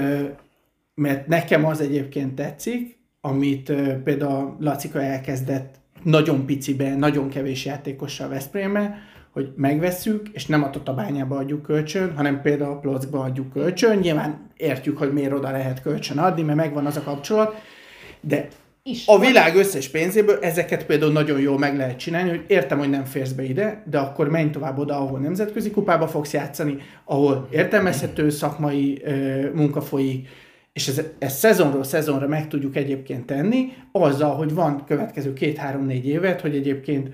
[0.94, 3.72] mert nekem az egyébként tetszik, amit
[4.04, 8.98] például Lacika elkezdett nagyon piciben, nagyon kevés játékossal Veszprémbe,
[9.32, 13.98] hogy megvesszük, és nem a Tatabányába adjuk kölcsön, hanem például a Plockba adjuk kölcsön.
[13.98, 17.54] Nyilván értjük, hogy miért oda lehet kölcsön adni, mert megvan az a kapcsolat,
[18.22, 18.48] de
[18.82, 19.06] is.
[19.06, 23.04] A világ összes pénzéből ezeket például nagyon jól meg lehet csinálni, hogy értem, hogy nem
[23.04, 28.30] férsz be ide, de akkor menj tovább oda, ahol nemzetközi kupába fogsz játszani, ahol értelmezhető
[28.30, 30.28] szakmai ö, munka folyik,
[30.72, 36.40] és ez, ezt szezonról szezonra meg tudjuk egyébként tenni, azzal, hogy van következő két-három-négy évet,
[36.40, 37.08] hogy egyébként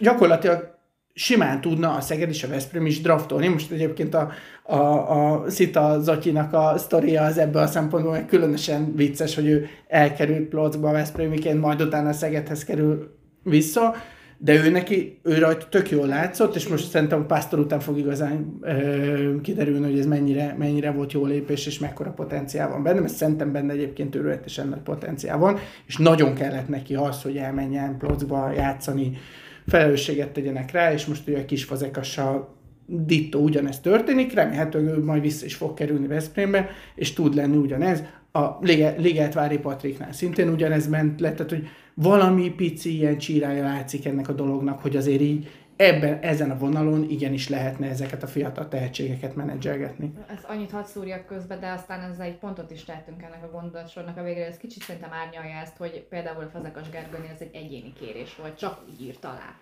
[0.00, 0.75] gyakorlatilag
[1.18, 3.48] simán tudna a Szeged és a Veszprém is draftolni.
[3.48, 4.30] Most egyébként a,
[4.62, 9.68] a, a Szita Zatyinak a sztoria az ebből a szempontból meg különösen vicces, hogy ő
[9.88, 13.94] elkerült Plockba Veszprémiként, majd utána a Szegedhez kerül vissza,
[14.38, 17.98] de ő neki, ő rajta tök jól látszott, és most szerintem a Pásztor után fog
[17.98, 23.00] igazán ö, kiderülni, hogy ez mennyire, mennyire volt jó lépés, és mekkora potenciál van benne,
[23.00, 27.98] mert szerintem benne egyébként őrületesen nagy potenciál van, és nagyon kellett neki az, hogy elmenjen
[27.98, 29.18] Plockba játszani,
[29.66, 32.54] felelősséget tegyenek rá, és most ugye a kis fazekassal
[32.86, 38.02] dittó ugyanezt történik, remélhetőleg ő majd vissza is fog kerülni Veszprémbe, és tud lenni ugyanez.
[38.32, 38.58] A
[38.96, 44.32] Ligetvári Patriknál szintén ugyanez ment le, tehát hogy valami pici ilyen csírája látszik ennek a
[44.32, 50.12] dolognak, hogy azért így ebben, ezen a vonalon igenis lehetne ezeket a fiatal tehetségeket menedzselgetni.
[50.28, 54.16] Ez annyit hadd szúrjak közbe, de aztán ezzel egy pontot is tettünk ennek a gondolatsornak
[54.16, 54.46] a végére.
[54.46, 58.58] Ez kicsit szerintem árnyalja ezt, hogy például a Fazekas Gergőnél ez egy egyéni kérés volt,
[58.58, 59.54] csak úgy írt alá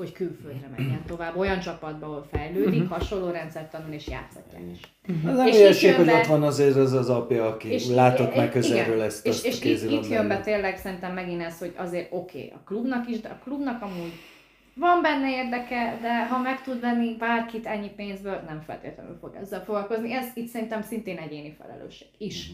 [0.00, 2.98] hogy külföldre menjen tovább, olyan csapatba, ahol fejlődik, uh-huh.
[2.98, 4.80] hasonló rendszert tanul és játszhatják is.
[5.08, 5.30] Uh-huh.
[5.30, 8.94] Az nem hülyeség, hogy ott van azért az az apja, aki és látott meg közelről
[8.94, 12.38] igen, ezt és, és itt, itt jön be tényleg szerintem megint ez, hogy azért oké,
[12.38, 14.12] okay, a klubnak is, de a klubnak amúgy
[14.74, 19.64] van benne érdeke, de ha meg tud venni bárkit ennyi pénzből, nem feltétlenül fog ezzel
[19.64, 20.14] foglalkozni.
[20.14, 22.50] Ez itt szerintem szintén egyéni felelősség is.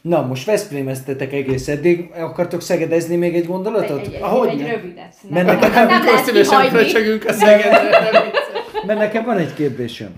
[0.00, 2.10] Na, most Veszprémeztetek egész eddig.
[2.14, 4.06] Akartok szegedezni még egy gondolatot?
[4.06, 5.14] Egy, egy, Ahogy egy rövidet.
[5.28, 8.30] Nem, nem, nem, nem lehet szívesen fröcsögünk a szegedre.
[8.86, 10.14] Mert nekem van egy kérdésem.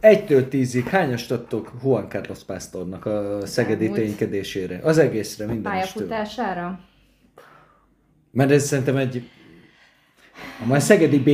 [0.00, 4.80] Egytől tízig hányast adtok Juan Carlos Pásztornak a szegedi ténykedésére?
[4.82, 6.80] Az egészre, minden Pályafutására?
[8.30, 9.28] Mert ez szerintem egy
[10.70, 11.28] a szegedi B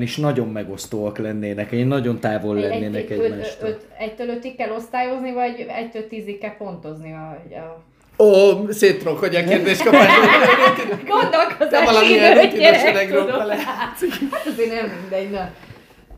[0.00, 3.68] is nagyon megosztóak lennének, én nagyon távol lennének egy, egymástól.
[3.68, 7.82] Öt, egytől ötig kell osztályozni, vagy egytől tízig kell pontozni a, a
[8.22, 8.66] Ó,
[9.18, 10.08] hogy a kérdéskapás.
[11.06, 13.48] Gondolkozás valamilyen gyerek, tudom.
[13.48, 13.98] Hát
[14.46, 15.50] azért nem mindegy, na.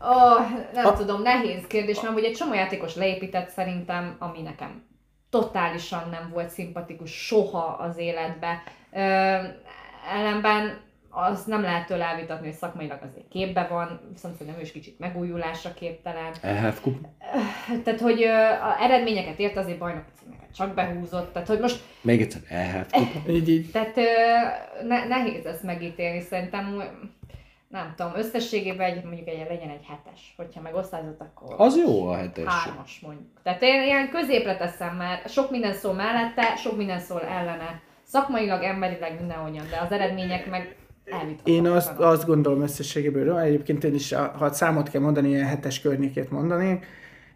[0.01, 0.39] Oh,
[0.73, 0.93] nem a...
[0.93, 4.83] tudom, nehéz kérdés, mert ugye egy csomó játékos leépített szerintem, ami nekem
[5.29, 8.63] totálisan nem volt szimpatikus soha az életbe.
[8.93, 8.99] Ö,
[10.13, 10.77] ellenben
[11.11, 14.99] az nem lehet tőle elvitatni, hogy szakmailag azért képbe van, viszont szerintem ő is kicsit
[14.99, 16.33] megújulásra képtelen.
[16.41, 17.05] EHF kup.
[17.83, 21.83] Tehát, hogy a eredményeket ért, azért bajnoki címeket csak behúzott, tehát, hogy most...
[22.01, 22.85] Még egyszer,
[23.27, 23.71] így, így.
[23.71, 23.95] Tehát
[24.87, 26.83] ne, nehéz ezt megítélni, szerintem
[27.67, 31.55] nem tudom, összességében egy, mondjuk egy, legyen egy hetes, hogyha meg osztályzott, akkor...
[31.57, 32.45] Az jó a hetes.
[32.45, 33.27] Hármas mondjuk.
[33.43, 37.81] Tehát én ilyen középre teszem, mert sok minden szól mellette, sok minden szól ellene.
[38.03, 40.75] Szakmailag, emberileg mindenhogyan, de az eredmények meg
[41.43, 46.31] én azt, azt gondolom összességéből, egyébként én is, ha számot kell mondani, ilyen hetes környékét
[46.31, 46.79] mondani,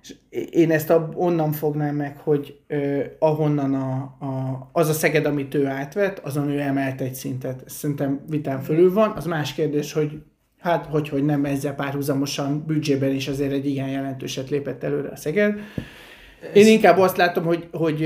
[0.02, 0.16] és
[0.50, 3.94] én ezt a, onnan fognám meg, hogy eh, ahonnan a,
[4.26, 7.64] a, az a Szeged, amit ő átvett, azon ő emelt egy szintet.
[7.66, 9.12] Szerintem vitán fölül van.
[9.16, 10.22] Az más kérdés, hogy
[10.60, 15.16] hát hogy, hogy nem ezzel párhuzamosan büdzsében is azért egy igen jelentőset lépett előre a
[15.16, 15.60] Szeged.
[16.54, 18.02] Én inkább azt látom, hogy, hogy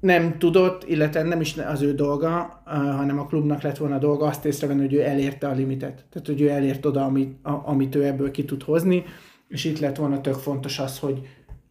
[0.00, 4.26] nem tudott, illetve nem is az ő dolga, hanem a klubnak lett volna a dolga
[4.26, 6.04] azt észrevenni, hogy ő elérte a limitet.
[6.10, 9.04] Tehát, hogy ő elért oda, amit, a, amit ő ebből ki tud hozni,
[9.48, 11.20] és itt lett volna tök fontos az, hogy,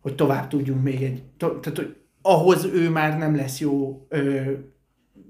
[0.02, 4.42] hogy tovább tudjunk még egy, tehát, hogy ahhoz ő már nem lesz jó ö,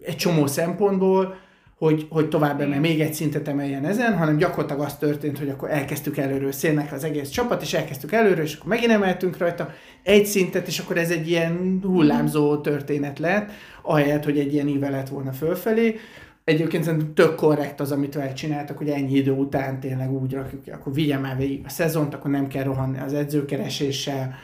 [0.01, 1.35] egy csomó szempontból,
[1.77, 5.71] hogy, hogy tovább emel, még egy szintet emeljen ezen, hanem gyakorlatilag az történt, hogy akkor
[5.71, 9.69] elkezdtük előről szélnek az egész csapat, és elkezdtük előről, és akkor megint emeltünk rajta
[10.03, 14.89] egy szintet, és akkor ez egy ilyen hullámzó történet lett, ahelyett, hogy egy ilyen íve
[14.89, 15.95] lett volna fölfelé.
[16.43, 20.63] Egyébként szerintem tök korrekt az, amit vele csináltak, hogy ennyi idő után tényleg úgy rakjuk
[20.63, 24.35] ki, akkor vigye már végig a szezont, akkor nem kell rohanni az edzőkereséssel,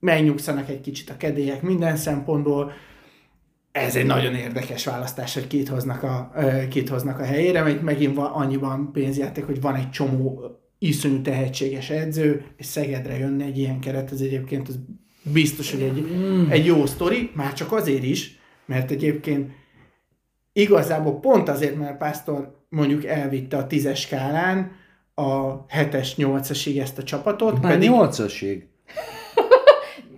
[0.00, 2.72] megnyugszanak egy kicsit a kedélyek minden szempontból,
[3.80, 6.32] ez egy nagyon érdekes választás, hogy kit hoznak a,
[6.68, 10.42] kit hoznak a helyére, mert megint van, annyiban pénzjáték, hogy van egy csomó
[10.78, 14.78] iszonyú tehetséges edző, és Szegedre jönne egy ilyen keret, ez egyébként az
[15.22, 16.50] biztos, hogy egy, mm.
[16.50, 19.50] egy jó sztori, már csak azért is, mert egyébként
[20.52, 24.72] igazából pont azért, mert Pásztor mondjuk elvitte a tízes skálán
[25.14, 27.62] a hetes, nyolcasig ezt a csapatot.
[27.62, 27.88] Már pedig...
[27.88, 28.66] nyolcasig?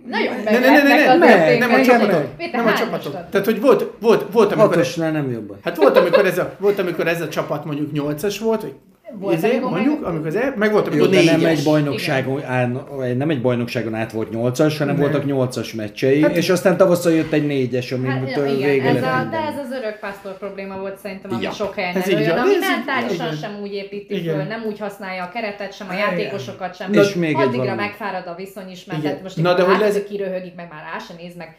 [0.07, 2.51] Nagyon ne, ne, ne, ne, ne, ne, nem a csapatot.
[2.51, 3.11] Nem a csapatot.
[3.29, 4.69] Tehát, hogy volt, volt, volt amikor...
[4.69, 5.57] Hatosnál nem jobban.
[5.63, 8.73] Hát volt amikor, ez a, volt, amikor ez a csapat mondjuk nyolcas volt, vagy
[9.19, 10.09] volt, izé, mondjuk, meg...
[10.09, 12.85] amikor az el, meg volt, amikor Jó, nem egy bajnokságon, áll,
[13.17, 15.03] nem egy bajnokságon át volt nyolcas, hanem nem.
[15.03, 19.03] voltak nyolcas meccsei, hát, és aztán tavasszal jött egy négyes, ami hát, igen, vége ez
[19.03, 21.51] a, De ez az örök pásztor probléma volt szerintem, ami ja.
[21.51, 25.73] sok helyen ez előjön, ami mentálisan sem úgy építi föl, nem úgy használja a keretet
[25.73, 26.93] sem, a játékosokat sem.
[26.93, 30.03] És még Addigra megfárad a viszony is, mert most Na, de hogy ez...
[30.03, 31.55] kiröhögik, meg már rá sem néz meg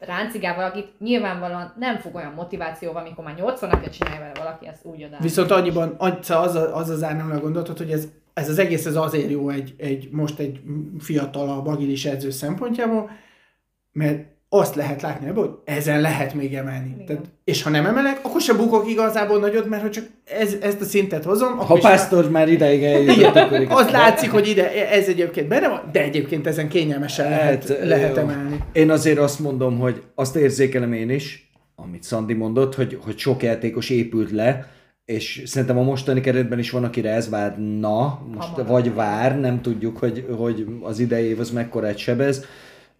[0.00, 4.84] ráncigál valakit, nyilvánvalóan nem fog olyan motivációval, amikor már 80 napja csinálja vele valaki, ezt
[4.84, 5.16] úgy oda.
[5.20, 9.30] Viszont annyiban, az az, az, az árnyalomra gondoltad, hogy ez, ez az egész ez azért
[9.30, 10.60] jó egy, egy most egy
[10.98, 13.10] fiatal, agilis edző szempontjából,
[13.92, 16.96] mert azt lehet látni ebből, hogy ezen lehet még emelni.
[17.06, 20.80] Tehát, és ha nem emelek, akkor sem bukok igazából nagyot, mert ha csak ez, ezt
[20.80, 21.56] a szintet hozom...
[21.56, 25.80] Ha pásztor már, már ideig eljött, akkor Az látszik, hogy ide, ez egyébként benne van,
[25.92, 28.58] de egyébként ezen kényelmesen lehet, lehet, lehet emelni.
[28.72, 33.42] Én azért azt mondom, hogy azt érzékelem én is, amit Szandi mondott, hogy, hogy sok
[33.42, 34.66] játékos épült le,
[35.04, 38.66] és szerintem a mostani keretben is van, akire ez várna, most, Hamar.
[38.66, 42.44] vagy vár, nem tudjuk, hogy, hogy az idei év az mekkorát sebez,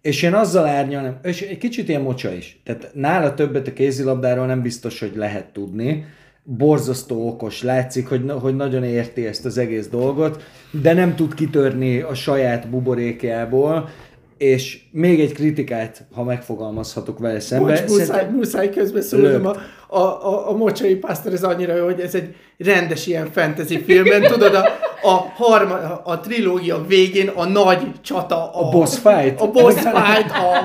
[0.01, 2.61] és én azzal árnyalom, és egy kicsit ilyen mocsa is.
[2.63, 6.05] Tehát nála többet a kézilabdáról nem biztos, hogy lehet tudni.
[6.43, 10.43] Borzasztó okos, látszik, hogy, hogy nagyon érti ezt az egész dolgot,
[10.81, 13.89] de nem tud kitörni a saját buborékjából,
[14.37, 17.69] és még egy kritikát, ha megfogalmazhatok vele szemben.
[17.69, 18.35] Bocs, muszáj, Szerintem...
[18.35, 19.55] muszáj közbeszólnom, a,
[19.93, 24.21] a, a, a Mocsai Pásztor ez annyira jó, hogy ez egy rendes ilyen fantasy filmben,
[24.21, 24.65] tudod, a,
[25.01, 30.31] a, harma, a trilógia végén a nagy csata, a, a boss fight, a boss fight
[30.31, 30.55] a,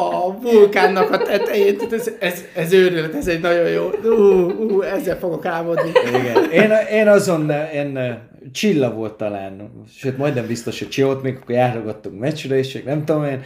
[0.00, 5.18] a vulkánnak a tetején, ez, ez, ez őrület, ez egy nagyon jó, ú, ú, ezzel
[5.18, 5.90] fogok álmodni.
[6.08, 6.50] Igen.
[6.50, 8.18] Én, én azon, én
[8.52, 13.24] Csilla volt talán, sőt majdnem biztos, hogy Csillt, még akkor járogattunk meccsre, és nem tudom
[13.24, 13.42] én,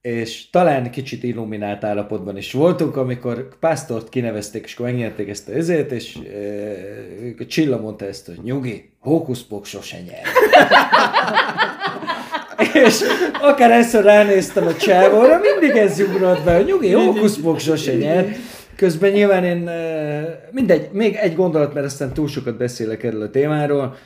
[0.00, 5.52] és talán kicsit illuminált állapotban is voltunk, amikor Pásztort kinevezték, és akkor megnyerték ezt a
[5.52, 6.18] ezért, és
[7.38, 10.22] e, Csilla mondta ezt, hogy nyugi, hókuszpok sose nyer.
[12.84, 13.00] és
[13.40, 18.36] akár egyszer ránéztem a csávóra, mindig ez ugrott be, hogy nyugi, hókuszpok sose nyer.
[18.76, 19.70] Közben nyilván én,
[20.50, 23.96] mindegy, még egy gondolat, mert aztán túl sokat beszélek erről a témáról,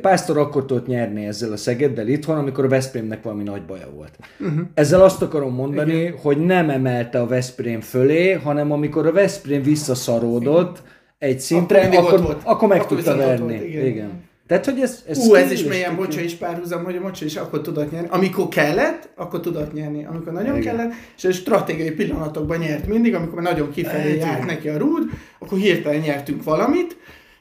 [0.00, 4.18] Pásztor akkor tudott nyerni ezzel a Szegeddel itthon, amikor a Veszprémnek valami nagy baja volt.
[4.40, 4.60] Uh-huh.
[4.74, 6.18] Ezzel azt akarom mondani, Igen.
[6.22, 10.82] hogy nem emelte a Veszprém fölé, hanem amikor a Veszprém visszaszaródott
[11.18, 12.40] egy szintre, akkor, akkor, volt.
[12.44, 13.52] akkor meg akkor tudta verni.
[13.52, 13.86] Volt, igen.
[13.86, 14.22] Igen.
[14.46, 17.36] Tehát, hogy ez, ez Ú, ez is mélyen Bocsa is párhuzam, hogy a Bocsa is
[17.36, 18.08] akkor tudott nyerni.
[18.10, 20.04] Amikor kellett, akkor tudott nyerni.
[20.04, 20.76] Amikor nagyon Igen.
[20.76, 25.02] kellett, és a stratégiai pillanatokban nyert mindig, amikor nagyon kifelé járt neki a rúd,
[25.38, 26.96] akkor hirtelen nyertünk valamit,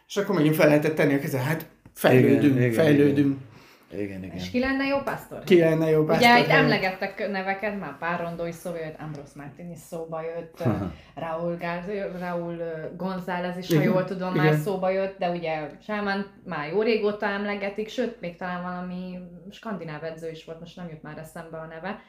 [0.07, 1.41] és akkor megint fel lehetett tenni a kezet.
[1.41, 3.41] Hát fejlődünk, igen, fejlődünk.
[3.93, 4.23] Igen, igen.
[4.23, 4.35] igen.
[4.35, 5.43] És ki lenne jó pásztor?
[5.43, 6.29] Ki lenne jó pásztor?
[6.29, 10.63] Ugye itt emlegettek neveket, már pár rondó is szóba jött, Ambrose Martin is szóba jött,
[11.15, 11.57] Raúl,
[12.19, 12.57] Raúl
[12.97, 14.45] González is, igen, ha jól tudom, igen.
[14.45, 19.19] már szóba jött, de ugye Sámán már jó régóta emlegetik, sőt, még talán valami
[19.51, 22.01] skandináv edző is volt, most nem jut már eszembe a neve.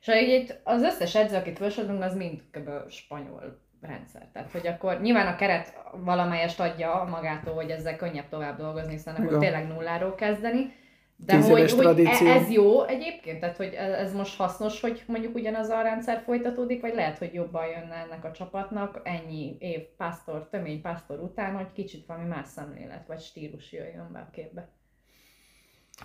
[0.00, 2.90] És itt az összes edző, akit felsorolunk, az mind kb.
[2.90, 4.28] spanyol rendszer.
[4.32, 9.14] Tehát, hogy akkor nyilván a keret valamelyest adja magától, hogy ezzel könnyebb tovább dolgozni, hiszen
[9.14, 10.72] akkor tényleg nulláról kezdeni.
[11.18, 13.40] De hogy, hogy ez jó egyébként?
[13.40, 17.34] Tehát, hogy e- ez most hasznos, hogy mondjuk ugyanaz a rendszer folytatódik, vagy lehet, hogy
[17.34, 22.46] jobban jönne ennek a csapatnak ennyi év pásztor, tömény pásztor után, hogy kicsit valami más
[22.48, 24.68] szemlélet vagy stílus jöjjön be a képbe?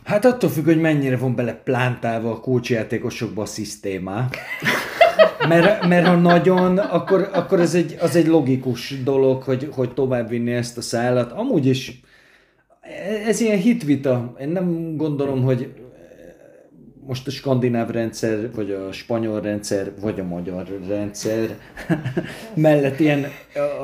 [0.04, 4.28] Hát attól függ, hogy mennyire van bele plántálva a kulcsjátékosokba a szisztéma.
[5.48, 10.30] Mert, mert ha nagyon, akkor, akkor ez egy, az egy logikus dolog, hogy, hogy tovább
[10.30, 11.32] vinni ezt a szállat.
[11.32, 12.02] Amúgy is
[13.26, 14.36] ez ilyen hitvita.
[14.40, 15.74] Én nem gondolom, hogy
[17.06, 21.58] most a skandináv rendszer, vagy a spanyol rendszer, vagy a magyar rendszer
[22.56, 23.26] mellett ilyen,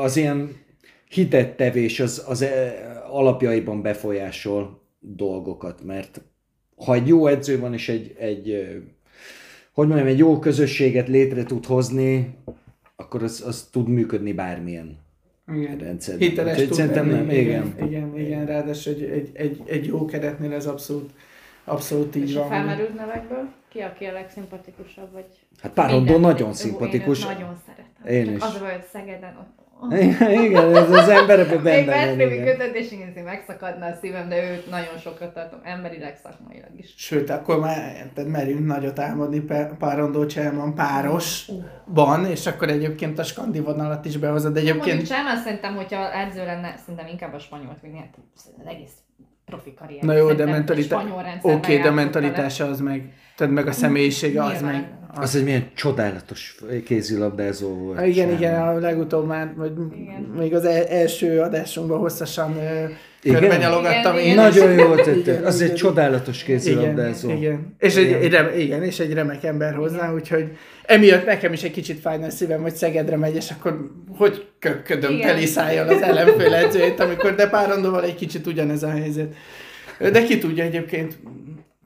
[0.02, 0.56] az ilyen
[1.10, 2.46] hitettevés az, az
[3.10, 6.22] alapjaiban befolyásol dolgokat, mert
[6.76, 8.68] ha egy jó edző van, és egy, egy
[9.78, 12.36] hogy mondjam, egy jó közösséget létre tud hozni,
[12.96, 14.98] akkor az, az tud működni bármilyen
[15.48, 15.78] igen.
[15.78, 16.28] rendszerben.
[16.28, 17.74] Hiteles tud szerintem nem, igen.
[17.76, 21.10] Igen, igen, igen ráadásul egy, egy, egy, egy jó keretnél ez abszolút,
[21.64, 22.44] abszolút így És van.
[22.44, 23.50] És felmerült nevekből?
[23.70, 25.12] Ki, aki a legszimpatikusabb?
[25.14, 25.26] Vagy
[25.62, 27.22] hát Párondó nagyon szimpatikus.
[27.22, 28.28] Én nagyon szeretem.
[28.28, 28.42] Én is.
[28.42, 29.67] Az a baj, hogy Szegeden ott
[30.46, 32.16] igen, ez az emberekben benne van.
[32.16, 36.94] Még Veszprémi kötetésünk megszakadna a szívem, de őt nagyon sokat tartom, emberileg, szakmailag is.
[36.98, 39.40] Sőt, akkor már merünk nagyot álmodni
[39.80, 44.58] Párondó Cselman párosban, és akkor egyébként a skandi vonalat is behozod.
[44.58, 44.86] Egyébként...
[44.86, 48.92] Mondjuk Cselman szerintem, hogyha edző lenne, szerintem inkább a spanyolt vinni, hát az egész
[49.52, 50.04] profi karrier.
[50.04, 51.04] Na jó, de, mentalita...
[51.42, 54.92] Oké, okay, de mentalitása az meg, tehát meg a személyisége az meg.
[55.14, 58.06] Az, az egy milyen csodálatos kézilabdázó volt.
[58.06, 58.38] Igen, sem.
[58.38, 60.22] igen, a legutóbb már, vagy igen.
[60.22, 62.56] még az első adásunkban hosszasan
[63.32, 64.36] körbenyalogattam én.
[64.36, 65.18] Nagyon jól tetted.
[65.18, 65.76] Igen, Az egy igen.
[65.76, 67.30] csodálatos Igen, kézilabdázó.
[67.30, 67.76] igen.
[67.80, 70.46] És egy, egy, rem, igen, és egy remek ember hozzá, úgyhogy
[70.86, 75.12] emiatt nekem is egy kicsit fájna a szívem, hogy Szegedre megy, és akkor hogy köpködöm
[75.12, 75.28] Igen.
[75.28, 79.34] teli szájjal az ellenfél edzőjét, amikor de Párandóval egy kicsit ugyanez a helyzet.
[80.00, 81.18] De ki tudja egyébként,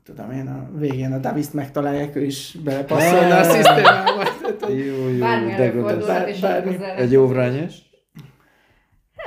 [0.05, 4.11] tudom én, a végén a Daviszt megtalálják, ő is belepasszolna a szisztémába.
[4.13, 5.73] Tehát, hogy- Jó, jó, Bármi de
[6.27, 6.75] és Bármi.
[6.75, 7.73] az Egy óvrányos?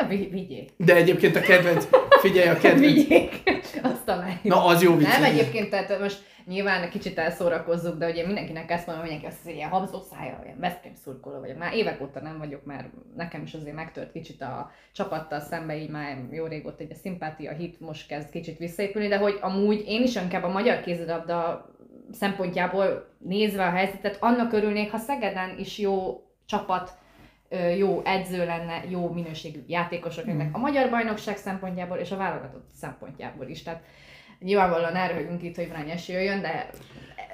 [0.09, 0.71] Vi- vigyék.
[0.77, 1.89] De egyébként a kedvenc,
[2.21, 2.81] figyelj a kedvenc.
[2.81, 3.43] Vigyék.
[3.83, 4.25] Azt a.
[4.43, 5.07] Na, az jó vicc.
[5.07, 9.45] Nem egyébként, tehát most nyilván kicsit elszórakozzuk, de ugye mindenkinek ezt mondom, hogy mindenki azt
[9.45, 11.59] mondja, ilyen habzó szája, ilyen Veszprém szurkoló vagyok.
[11.59, 15.89] Már évek óta nem vagyok, mert nekem is azért megtört kicsit a csapattal szembe, így
[15.91, 19.85] már jó régóta egy a szimpátia, a hit most kezd kicsit visszaépülni, de hogy amúgy
[19.87, 21.69] én is inkább a magyar kézilabda
[22.13, 26.91] szempontjából nézve a helyzetet, annak örülnék, ha Szegeden is jó csapat,
[27.79, 33.47] jó edző lenne, jó minőségű játékosok lennek a magyar bajnokság szempontjából és a válogatott szempontjából
[33.47, 33.63] is.
[33.63, 33.83] Tehát
[34.41, 36.71] nyilvánvalóan erőlünk itt, hogy Vrányes jöjjön, de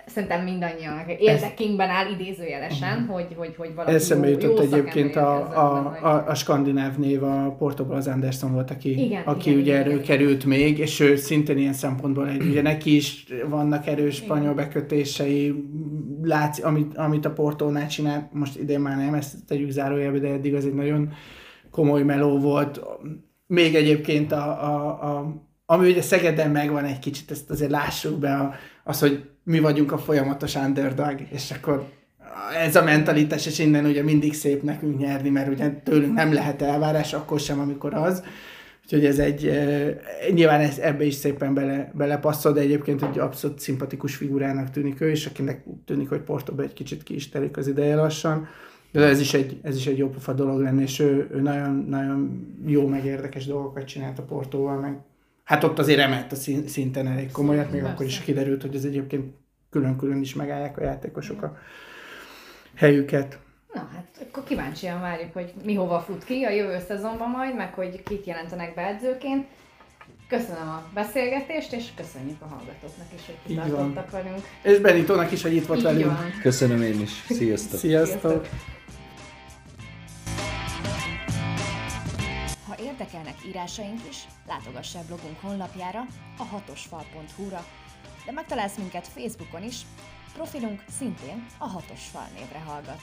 [0.06, 5.36] szerintem mindannyian érdekünkben áll idézőjelesen, hogy, hogy, hogy valaki Eszembe jó, jutott jó egyébként a,
[5.36, 9.70] a, a, a skandináv név, a Portobal az Anderson volt, aki, Igen, aki igen, ugye
[9.70, 10.04] igen, erről igen.
[10.04, 15.54] került még, és ő szintén ilyen szempontból, egy, ugye neki is vannak erős spanyol bekötései,
[16.22, 20.54] látsz, amit, amit a Portónál csinált, most idén már nem, ezt tegyük zárójelbe, de eddig
[20.54, 21.12] az egy nagyon
[21.70, 22.80] komoly meló volt.
[23.46, 25.34] Még egyébként a, a, a
[25.66, 28.54] ami ugye Szegeden megvan egy kicsit, ezt azért lássuk be, a,
[28.84, 31.88] az, hogy mi vagyunk a folyamatos underdog, és akkor
[32.56, 36.62] ez a mentalitás, és innen ugye mindig szép nekünk nyerni, mert ugye tőlünk nem lehet
[36.62, 38.22] elvárás, akkor sem, amikor az.
[38.92, 39.52] Úgyhogy ez egy,
[40.32, 45.10] nyilván ez, ebbe is szépen bele, belepasszol, de egyébként egy abszolút szimpatikus figurának tűnik ő,
[45.10, 48.48] és akinek tűnik, hogy Portoba egy kicsit ki is telik az ideje lassan.
[48.92, 51.84] De ez is egy, ez is egy jó pofa dolog lenne, és ő, ő nagyon,
[51.88, 54.98] nagyon jó, meg érdekes dolgokat csinált a Portóval, meg
[55.44, 57.94] hát ott azért emelt a szinten elég komolyat, még Persze.
[57.94, 59.34] akkor is kiderült, hogy ez egyébként
[59.70, 61.56] külön-külön is megállják a játékosok a
[62.74, 63.38] helyüket.
[63.74, 67.74] Na hát, akkor kíváncsian várjuk, hogy mi hova fut ki a jövő szezonban majd, meg
[67.74, 69.46] hogy kit jelentenek be edzőként.
[70.28, 74.40] Köszönöm a beszélgetést, és köszönjük a hallgatóknak is, hogy kitartottak velünk.
[74.62, 76.04] És Benitónak is, hogy itt volt Így velünk.
[76.06, 76.32] van.
[76.42, 77.10] Köszönöm én is.
[77.28, 77.78] Sziasztok.
[77.78, 78.46] Sziasztok!
[82.68, 84.16] Ha érdekelnek írásaink is,
[84.48, 86.00] látogass el blogunk honlapjára,
[86.38, 87.64] a hatosfal.hu-ra,
[88.26, 89.76] de megtalálsz minket Facebookon is,
[90.32, 93.00] Profilunk szintén a hatos fal névre hallgat.